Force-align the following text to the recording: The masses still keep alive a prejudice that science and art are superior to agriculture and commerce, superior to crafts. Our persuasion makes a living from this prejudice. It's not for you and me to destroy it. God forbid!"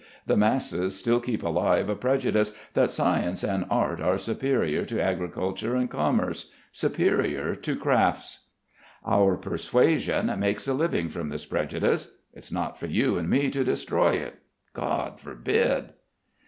The 0.25 0.35
masses 0.35 0.97
still 0.97 1.19
keep 1.19 1.43
alive 1.43 1.87
a 1.87 1.93
prejudice 1.95 2.57
that 2.73 2.89
science 2.89 3.43
and 3.43 3.67
art 3.69 4.01
are 4.01 4.17
superior 4.17 4.83
to 4.83 4.99
agriculture 4.99 5.75
and 5.75 5.91
commerce, 5.91 6.49
superior 6.71 7.53
to 7.57 7.75
crafts. 7.75 8.49
Our 9.05 9.37
persuasion 9.37 10.33
makes 10.39 10.67
a 10.67 10.73
living 10.73 11.09
from 11.09 11.29
this 11.29 11.45
prejudice. 11.45 12.17
It's 12.33 12.51
not 12.51 12.79
for 12.79 12.87
you 12.87 13.19
and 13.19 13.29
me 13.29 13.51
to 13.51 13.63
destroy 13.63 14.13
it. 14.13 14.39
God 14.73 15.19
forbid!" 15.19 15.91